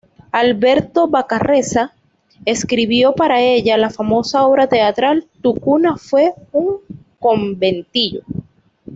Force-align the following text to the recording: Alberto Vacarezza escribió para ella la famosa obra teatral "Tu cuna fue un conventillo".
Alberto 0.31 1.07
Vacarezza 1.09 1.93
escribió 2.45 3.13
para 3.13 3.39
ella 3.41 3.77
la 3.77 3.91
famosa 3.91 4.43
obra 4.47 4.65
teatral 4.65 5.27
"Tu 5.43 5.53
cuna 5.53 5.95
fue 5.95 6.33
un 6.53 6.77
conventillo". 7.19 8.23